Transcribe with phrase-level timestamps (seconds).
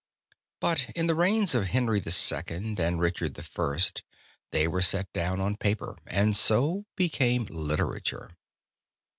[0.59, 2.75] But in the reigns of Henry II.
[2.79, 3.85] and Richard I.,
[4.49, 8.31] they were set down on paper, and so became literature.